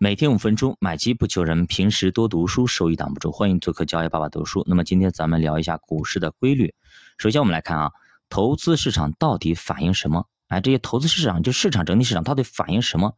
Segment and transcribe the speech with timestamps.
[0.00, 3.32] 每天五分钟，买基不求人，平时多读书，收益挡不住。
[3.32, 4.62] 欢迎做客教育爸爸读书。
[4.68, 6.72] 那么今天咱们聊一下股市的规律。
[7.18, 7.90] 首先我们来看啊，
[8.28, 10.28] 投资市场到底反映什么？
[10.46, 13.16] 哎，这些投资市场就市场整体市场到底反映什么？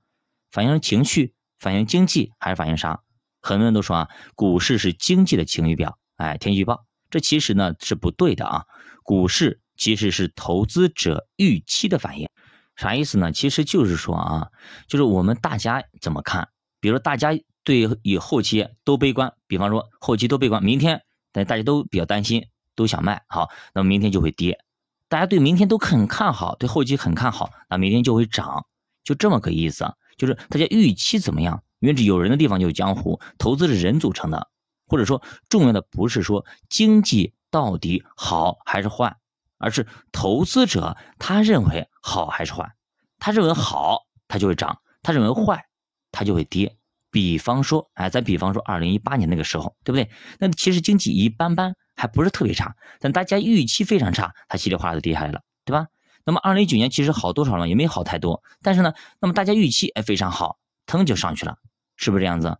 [0.50, 3.02] 反映情绪，反映经济，还是反映啥？
[3.42, 6.86] 很多人都说啊，股市是经济的晴雨表，哎，天气预报。
[7.10, 8.64] 这其实呢是不对的啊，
[9.02, 12.30] 股市其实是投资者预期的反应。
[12.74, 13.32] 啥意思呢？
[13.32, 14.48] 其实就是说啊，
[14.88, 16.48] 就是我们大家怎么看？
[16.80, 17.30] 比如大家
[17.62, 24.58] 对以后期都悲观，比方说后期都悲观，明天但大家都比较担心，都想卖，好，那么明天就会跌。
[25.08, 28.64] 大家对明天都很看好，对后期很看好，那明天就会涨，
[29.04, 29.84] 就这么个意思。
[30.16, 31.62] 就是大家预期怎么样？
[31.78, 34.48] 因为有人的地方就有江湖，投资是人组成的，
[34.86, 39.16] 或者说重要的不是说经济到底好还是坏，
[39.58, 42.72] 而是投资者他认为好还是坏。
[43.18, 45.66] 他认为好，他就会涨；他认为坏。
[46.12, 46.76] 它就会跌，
[47.10, 50.10] 比方说，哎，再比方说，二零一八年那个时候，对不对？
[50.38, 55.86] 那其实经济一般般，还不是特别差，但大家预期非常差，它稀里哗啦的跌下来了，对吧？
[56.24, 61.56] 那么二零一九年其实好多少了，也没好太多，但是呢，那么大家预期哎非常好，腾就上去了，
[61.96, 62.58] 是不是这样子？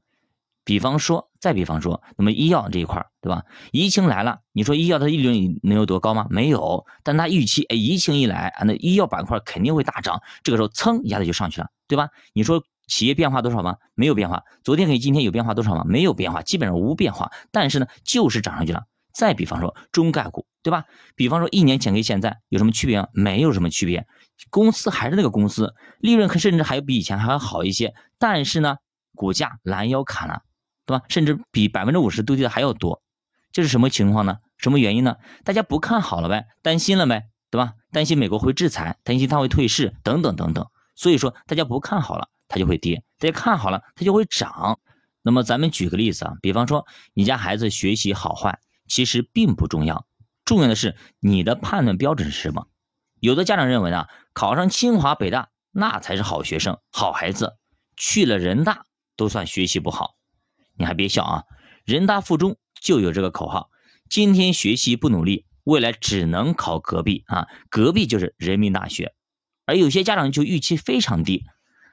[0.65, 3.43] 比方说，再比方说，那么医药这一块，对吧？
[3.73, 6.27] 疫情来了，你说医药的利润能有多高吗？
[6.31, 12.09] 没有，但它预期，哎，疫情一来啊，那医药板块肯定会大涨，这个时候蹭一下子就上去了，对吧？
[12.33, 12.63] 你说。
[12.91, 13.77] 企业变化多少吗？
[13.95, 14.43] 没有变化。
[14.65, 15.85] 昨天和今天有变化多少吗？
[15.87, 17.31] 没有变化，基本上无变化。
[17.53, 18.83] 但是呢，就是涨上去了。
[19.15, 20.85] 再比方说中概股，对吧？
[21.15, 23.09] 比方说一年前跟现在有什么区别吗？
[23.13, 24.07] 没有什么区别。
[24.51, 27.95] 公司还是那个公司，利润甚至还有比以前还要好一些。
[28.19, 28.77] 但是呢，
[29.15, 30.43] 股价拦腰砍了，
[30.85, 31.05] 对吧？
[31.09, 33.03] 甚至比百分之五十都跌的还要多。
[33.53, 34.39] 这是什么情况呢？
[34.57, 35.17] 什么原因呢？
[35.45, 37.75] 大家不看好了呗，担心了呗，对吧？
[37.93, 40.67] 担心美国会制裁，担心它会退市，等等等等。
[40.95, 42.29] 所以说大家不看好了。
[42.51, 44.79] 它就会跌，大家看好了，它就会涨。
[45.23, 50.05] 那么咱们举个例子啊，比方说你家孩子学习好坏，其实并不重要，
[50.45, 52.67] 重要的是你的判断标准是什么。
[53.21, 57.57] 有的家长认为呢，考上清华北大那才是好学生、好孩子，
[57.97, 60.17] 去了人大都算学习不好。
[60.75, 61.45] 你还别笑啊，
[61.85, 63.71] 人大附中就有这个口号：
[64.09, 69.15] 今天学习不努力，未来只能考隔壁啊，隔壁就是人民大学。
[69.67, 71.45] 而有些家长就预期非常低。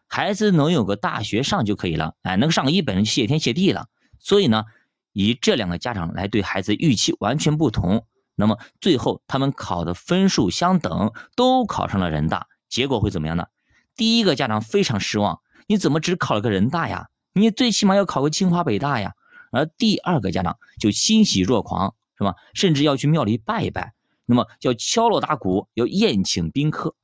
[0.07, 3.87] 孩子能有个大学上就可以了，哎，能上个一本就谢天谢地了。
[4.19, 4.63] 所以呢，
[5.13, 13.45] 以这两个家长来对孩子预期完全不同，那么最后他们考的分数相等，都考上了人大，结果会怎么样呢？
[13.95, 17.09] 第一个家长非常失望，你怎么只考了个人大呀？
[17.33, 19.13] 你最起码要考个清华北大呀。
[19.51, 22.35] 而第二个家长就欣喜若狂，是吧？
[22.53, 23.93] 甚至要去庙里拜一拜，
[24.25, 26.95] 那么要敲锣打鼓，要宴请宾客。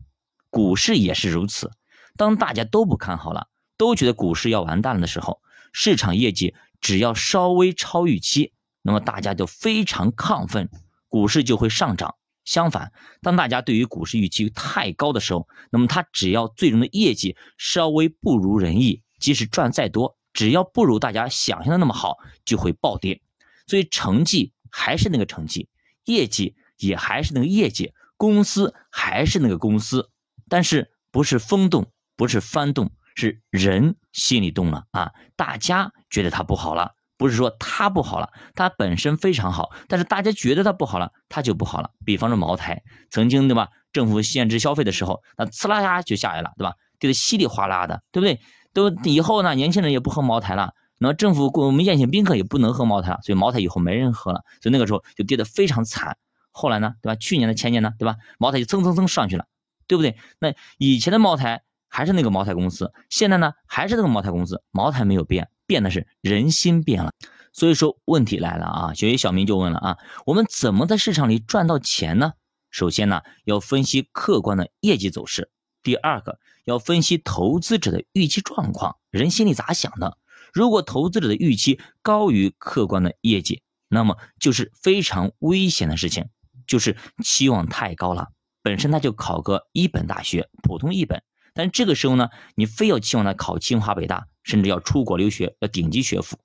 [0.50, 1.72] 股市也是如此。
[2.18, 3.48] 当大家都不看好了，
[3.78, 5.42] 都觉得股市要完蛋了的时候，
[5.72, 10.70] 市场业绩只要稍微超预期，那么大家就非常亢奋，
[11.08, 12.16] 股市就会上涨。
[12.46, 12.92] 相反，
[13.22, 23.22] 当大家对于股市预期太高的时候，那么它只要最终的业绩稍微不如人意，即使赚再多，只要不如大家想象的那么好，就会暴跌。
[23.66, 25.70] 所以成绩还是那个成绩，
[26.04, 30.10] 业绩也还是那个业绩，公司还是那个公司，
[30.50, 31.93] 但是不是风动。
[32.16, 35.12] 不是翻动，是人心里动了啊！
[35.36, 41.92] 大家觉得它不好了，不是说它不好了，它本身非常好，但是大家觉得它不好了，它就不好了。
[42.06, 43.70] 比方说茅台，曾经对吧？
[43.92, 46.74] 政府限制消费的时候，那呲啦啦就下来了，对吧？
[47.00, 48.40] 跌得稀里哗啦的，对不对？
[48.74, 56.18] 都以后呢，年轻人也不喝茅台了，那么政府我们宴请宾客也不能喝茅台了，所以茅台以后没人喝了，所以那个时候就跌得非常惨。
[56.52, 57.16] 后来呢，对吧？
[57.16, 58.16] 去年的前年呢，对吧？
[58.38, 59.46] 茅台就蹭蹭蹭上去了，
[59.88, 60.16] 对不对？
[60.40, 61.62] 那以前的茅台。
[61.96, 67.14] 还是那个茅台公司，现在呢还是那个茅台公司，茅台没有变，变的是人心变了。
[67.54, 72.34] 所以说问题来了啊，学习小明就问了啊，我们怎么在市场里赚到钱呢？
[72.72, 75.52] 首先呢要分析客观的业绩走势，
[75.84, 80.18] 第二个要分析投资者的预期状况，人心里咋想的？
[80.52, 86.30] 如果投资者的预期高于客观的业绩，那么就是非常危险的事情，
[86.66, 88.30] 就是期望太高了，
[88.64, 91.22] 本身他就考个一本大学，普通一本。
[91.54, 96.38] 但这个时候呢，你非要期望他考清华北大，甚至要出国留学，要顶级学府。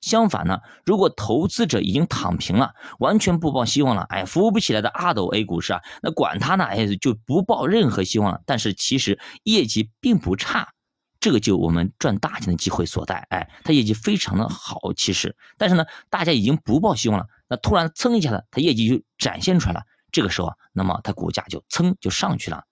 [0.00, 8.42] 相反呢，如果投资者已经躺平了，完全不抱希望了，哎，扶不起来的阿斗 A 股市啊，那管他呢，哎，就不抱任何希望了。
[8.44, 10.74] 但是其实业绩并不差，
[11.20, 13.26] 这个就我们赚大钱的机会所在。
[13.30, 19.84] 哎，他业绩非常的好，其实，但是呢，大家已经不抱希望了，那突然蹭一下子，他业绩就展现出来了。
[20.12, 22.64] 这个时候，那么他股价就蹭就上去了。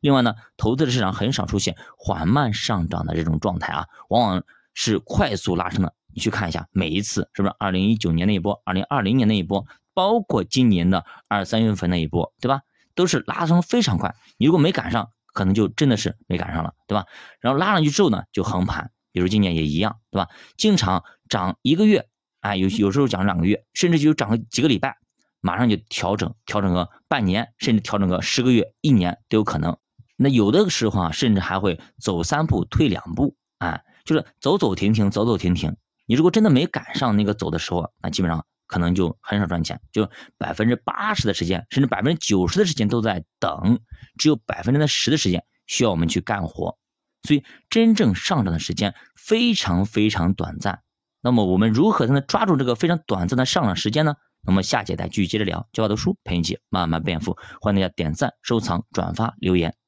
[0.00, 4.42] 另外呢，投资的市场很少出现缓慢上涨的这种状态啊，往往
[4.74, 5.94] 是快速拉升的。
[6.12, 12.62] 你去看一下，每一次是不是二零一九年那一波，二零二零年那一波，包括今年的二三月份那一波，对吧？
[12.96, 14.14] 都是拉升非常快。
[14.36, 17.06] 你如果没赶上，可能就真的是没赶上了，对吧？
[17.40, 18.90] 然后拉上去之后呢，就横盘。
[19.12, 20.28] 比如今年也一样，对吧？
[20.56, 22.08] 经常涨一个月，
[22.40, 24.98] 哎，有有时候涨两个月，甚至就涨个几个礼拜，
[25.40, 29.76] 马上就调整，调整个半年，甚至调整个十个月、一年都有可能。
[30.22, 35.74] 那有的时候啊，甚至还会走三步退两步，啊，就是走走停停，走走停停。
[36.06, 43.80] 你如果真的没赶上那个走的时候，那基本上可能就很少赚钱，就百分之八十的时间，甚至百分之九十的时间都在等，
[44.18, 46.76] 只有百分之十的时间需要我们去干活。
[47.22, 50.82] 所以，真正上涨的时间非常非常短暂。
[51.22, 54.14] 那么，我们如何才能抓住这个非常短暂的上涨时间呢？
[54.42, 55.66] 那么，下节再继续接着聊。
[55.72, 57.36] 教我的书陪你一起慢慢变富。
[57.60, 59.79] 欢迎大家点赞、收藏、转发、留言。